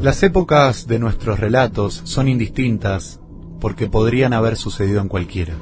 [0.00, 3.18] Las épocas de nuestros relatos son indistintas
[3.60, 5.54] porque podrían haber sucedido en cualquiera.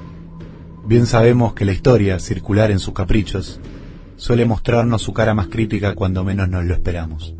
[0.84, 3.60] Bien sabemos que la historia, circular en sus caprichos,
[4.16, 7.36] suele mostrarnos su cara más crítica cuando menos nos lo esperamos.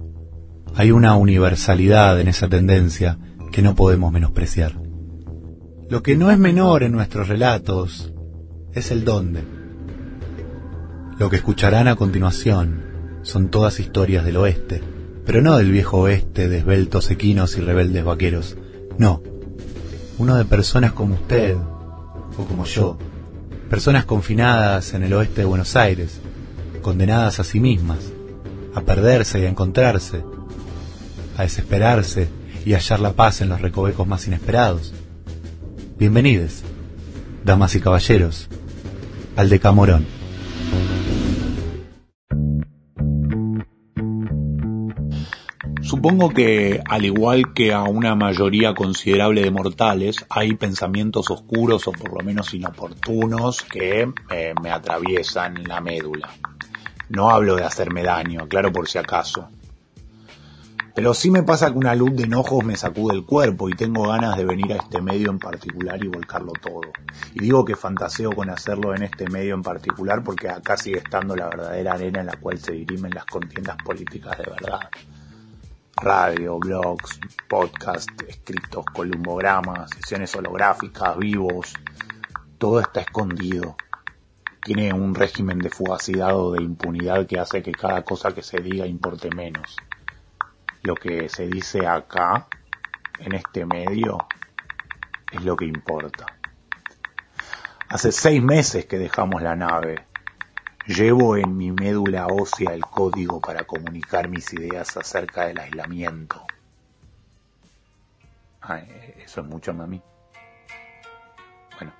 [0.77, 3.19] Hay una universalidad en esa tendencia
[3.51, 4.81] que no podemos menospreciar.
[5.90, 8.13] Lo que no es menor en nuestros relatos
[8.72, 9.42] es el dónde.
[11.19, 12.85] Lo que escucharán a continuación
[13.22, 14.94] son todas historias del oeste,
[15.27, 18.56] pero no del viejo oeste de esbeltos equinos y rebeldes vaqueros,
[18.98, 19.23] no.
[20.19, 22.98] Uno de personas como usted, o como yo,
[23.70, 26.20] personas confinadas en el oeste de Buenos Aires,
[26.82, 27.98] condenadas a sí mismas,
[28.74, 30.23] a perderse y a encontrarse,
[31.37, 32.29] a desesperarse
[32.65, 34.93] y hallar la paz en los recovecos más inesperados.
[35.98, 36.62] Bienvenidos,
[37.45, 38.48] damas y caballeros,
[39.37, 40.13] al Decamorón.
[45.84, 51.93] Supongo que, al igual que a una mayoría considerable de mortales, hay pensamientos oscuros o
[51.93, 56.30] por lo menos inoportunos que eh, me atraviesan la médula.
[57.10, 59.51] No hablo de hacerme daño, claro por si acaso.
[60.95, 64.09] Pero sí me pasa que una luz de enojos me sacude el cuerpo y tengo
[64.09, 66.93] ganas de venir a este medio en particular y volcarlo todo.
[67.35, 71.37] Y digo que fantaseo con hacerlo en este medio en particular porque acá sigue estando
[71.37, 74.81] la verdadera arena en la cual se dirimen las contiendas políticas de verdad.
[75.97, 81.75] Radio, blogs, podcast, escritos, columbogramas, sesiones holográficas, vivos,
[82.59, 83.77] todo está escondido.
[84.62, 88.59] Tiene un régimen de fugacidad o de impunidad que hace que cada cosa que se
[88.61, 89.77] diga importe menos
[90.84, 92.47] lo que se dice acá,
[93.19, 94.19] en este medio,
[95.33, 96.27] es lo que importa.
[97.89, 100.06] Hace seis meses que dejamos la nave.
[100.87, 106.45] Llevo en mi médula ósea el código para comunicar mis ideas acerca del aislamiento.
[109.19, 110.03] eso es mucho, mami.
[111.79, 111.93] Bueno.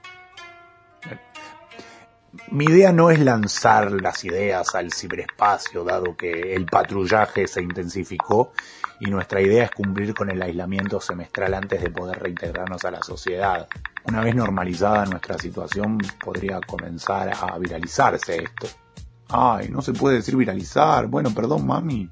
[2.51, 8.53] Mi idea no es lanzar las ideas al ciberespacio, dado que el patrullaje se intensificó
[9.01, 13.03] y nuestra idea es cumplir con el aislamiento semestral antes de poder reintegrarnos a la
[13.03, 13.67] sociedad.
[14.05, 18.83] Una vez normalizada nuestra situación, podría comenzar a viralizarse esto.
[19.36, 21.08] Ay, no se puede decir viralizar.
[21.08, 22.08] Bueno, perdón, mami.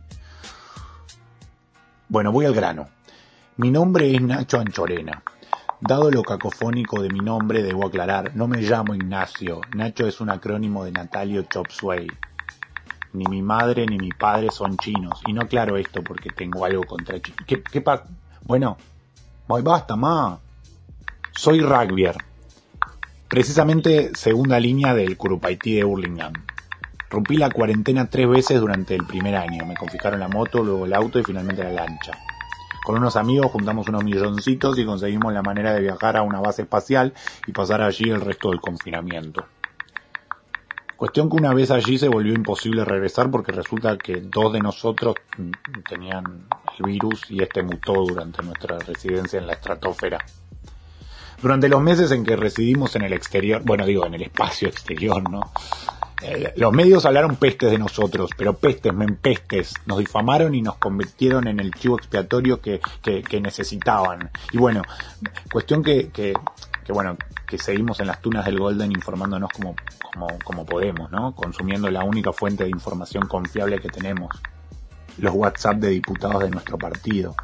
[2.09, 2.89] Bueno, voy al grano.
[3.59, 5.23] Mi nombre es Nacho Anchorena.
[5.81, 9.61] Dado lo cacofónico de mi nombre, debo aclarar, no me llamo Ignacio.
[9.73, 11.69] Nacho es un acrónimo de Natalio Chop
[13.13, 15.23] Ni mi madre ni mi padre son chinos.
[15.25, 17.45] Y no aclaro esto porque tengo algo contra chinos.
[17.47, 17.85] ¿Qué, qué?
[18.43, 18.77] Bueno,
[19.47, 20.41] voy basta, ma.
[21.31, 22.17] Soy rugbyer.
[23.29, 26.53] Precisamente segunda línea del Curupaití de Burlingame.
[27.13, 29.67] Rompí la cuarentena tres veces durante el primer año.
[29.67, 32.13] Me confiscaron la moto, luego el auto y finalmente la lancha.
[32.83, 36.63] Con unos amigos juntamos unos milloncitos y conseguimos la manera de viajar a una base
[36.63, 37.13] espacial
[37.47, 39.45] y pasar allí el resto del confinamiento.
[40.97, 45.17] Cuestión que una vez allí se volvió imposible regresar porque resulta que dos de nosotros
[45.87, 46.47] tenían
[46.79, 50.25] el virus y este mutó durante nuestra residencia en la estratosfera.
[51.43, 55.29] Durante los meses en que residimos en el exterior, bueno digo en el espacio exterior,
[55.29, 55.53] ¿no?
[56.23, 61.49] Eh, los medios hablaron pestes de nosotros, pero pestes, pestes, nos difamaron y nos convirtieron
[61.49, 64.31] en el chivo expiatorio que, que, necesitaban.
[64.53, 64.83] Y bueno,
[65.51, 66.33] cuestión que, que,
[66.85, 67.17] que, bueno,
[67.47, 69.75] que seguimos en las tunas del Golden informándonos como,
[70.13, 71.35] como, como podemos, ¿no?
[71.35, 74.31] Consumiendo la única fuente de información confiable que tenemos.
[75.19, 77.35] Los WhatsApp de diputados de nuestro partido,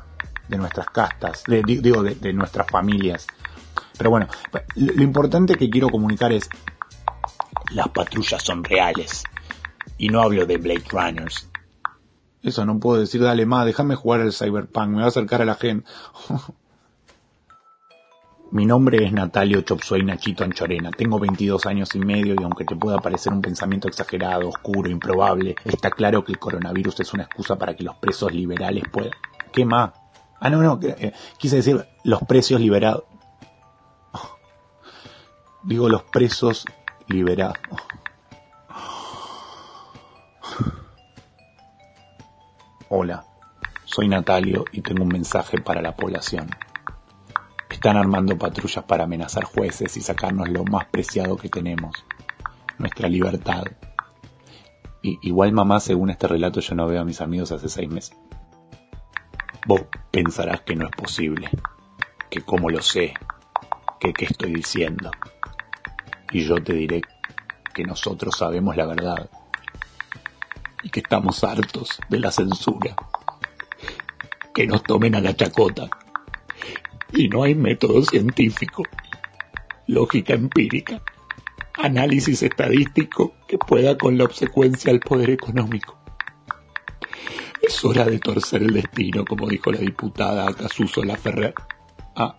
[0.46, 3.26] de nuestras castas, de, digo, de, de nuestras familias.
[3.96, 4.28] Pero bueno,
[4.76, 6.48] lo importante que quiero comunicar es,
[7.70, 9.24] las patrullas son reales.
[9.96, 11.48] Y no hablo de Blade Runners.
[12.42, 15.44] Eso no puedo decir, dale más, déjame jugar al Cyberpunk, me va a acercar a
[15.44, 15.88] la gente.
[18.50, 20.90] Mi nombre es Natalio Chopsuey Nachito Anchorena.
[20.90, 25.54] Tengo 22 años y medio y aunque te pueda parecer un pensamiento exagerado, oscuro, improbable,
[25.64, 29.10] está claro que el coronavirus es una excusa para que los presos liberales puedan...
[29.52, 29.90] ¿Qué más?
[30.40, 33.04] Ah, no, no, eh, quise decir los precios liberados.
[35.64, 36.64] Digo los presos
[37.08, 37.54] liberado.
[42.90, 43.24] Hola,
[43.84, 46.48] soy Natalio y tengo un mensaje para la población.
[47.70, 51.92] Están armando patrullas para amenazar jueces y sacarnos lo más preciado que tenemos,
[52.78, 53.64] nuestra libertad.
[55.02, 58.16] Y, igual mamá, según este relato, yo no veo a mis amigos hace seis meses.
[59.66, 61.50] Vos pensarás que no es posible,
[62.30, 63.14] que cómo lo sé,
[64.00, 65.10] que qué estoy diciendo
[66.32, 67.02] y yo te diré
[67.74, 69.30] que nosotros sabemos la verdad
[70.82, 72.94] y que estamos hartos de la censura,
[74.54, 75.88] que nos tomen a la chacota.
[77.12, 78.82] Y no hay método científico,
[79.86, 81.02] lógica empírica,
[81.74, 85.98] análisis estadístico que pueda con la obsecuencia al poder económico.
[87.62, 91.54] Es hora de torcer el destino, como dijo la diputada Casuso Laferrer.
[92.14, 92.36] Ah,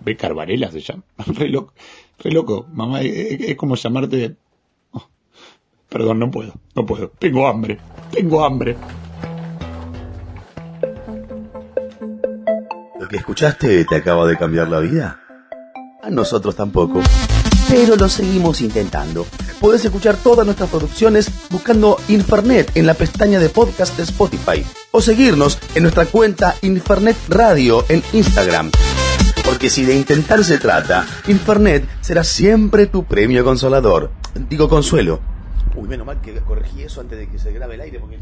[0.00, 0.16] B.
[0.16, 1.04] Carvarela se llama.
[1.26, 1.74] Re loco,
[2.18, 2.66] re loco.
[2.72, 4.36] mamá, es, como llamarte...
[4.92, 5.08] Oh,
[5.88, 7.10] perdón, no puedo, no puedo.
[7.18, 7.78] Tengo hambre,
[8.10, 8.76] tengo hambre.
[12.98, 15.20] ¿Lo que escuchaste te acaba de cambiar la vida?
[16.02, 17.00] A nosotros tampoco
[17.68, 19.26] pero lo seguimos intentando.
[19.60, 25.00] Puedes escuchar todas nuestras producciones buscando Infernet en la pestaña de podcast de Spotify o
[25.00, 28.70] seguirnos en nuestra cuenta Infernet Radio en Instagram.
[29.64, 34.10] Porque si de intentar se trata, Infernet será siempre tu premio consolador.
[34.50, 35.20] Digo consuelo.
[35.74, 38.18] Uy, menos mal que corregí eso antes de que se grabe el aire porque